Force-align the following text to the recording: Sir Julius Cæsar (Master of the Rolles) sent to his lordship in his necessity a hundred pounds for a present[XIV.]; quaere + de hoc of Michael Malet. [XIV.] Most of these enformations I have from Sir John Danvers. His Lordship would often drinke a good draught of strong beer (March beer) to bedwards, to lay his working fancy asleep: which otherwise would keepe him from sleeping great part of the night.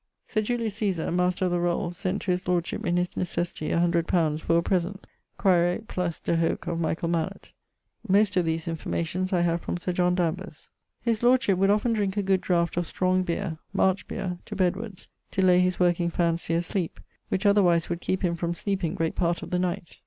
Sir 0.25 0.41
Julius 0.41 0.79
Cæsar 0.79 1.13
(Master 1.13 1.45
of 1.45 1.51
the 1.51 1.59
Rolles) 1.59 1.95
sent 1.95 2.23
to 2.23 2.31
his 2.31 2.47
lordship 2.47 2.83
in 2.87 2.97
his 2.97 3.15
necessity 3.15 3.69
a 3.69 3.79
hundred 3.79 4.07
pounds 4.07 4.41
for 4.41 4.57
a 4.57 4.63
present[XIV.]; 4.63 5.03
quaere 5.37 5.83
+ 6.21 6.23
de 6.23 6.37
hoc 6.37 6.65
of 6.65 6.79
Michael 6.79 7.09
Malet. 7.09 7.53
[XIV.] 8.07 8.09
Most 8.11 8.35
of 8.35 8.43
these 8.45 8.67
enformations 8.67 9.31
I 9.31 9.41
have 9.41 9.61
from 9.61 9.77
Sir 9.77 9.91
John 9.93 10.15
Danvers. 10.15 10.71
His 11.03 11.21
Lordship 11.21 11.59
would 11.59 11.69
often 11.69 11.93
drinke 11.93 12.17
a 12.17 12.23
good 12.23 12.41
draught 12.41 12.77
of 12.77 12.87
strong 12.87 13.21
beer 13.21 13.59
(March 13.73 14.07
beer) 14.07 14.39
to 14.47 14.55
bedwards, 14.55 15.07
to 15.29 15.43
lay 15.45 15.59
his 15.59 15.79
working 15.79 16.09
fancy 16.09 16.55
asleep: 16.55 16.99
which 17.29 17.45
otherwise 17.45 17.87
would 17.87 18.01
keepe 18.01 18.23
him 18.23 18.35
from 18.35 18.55
sleeping 18.55 18.95
great 18.95 19.13
part 19.13 19.43
of 19.43 19.51
the 19.51 19.59
night. 19.59 19.99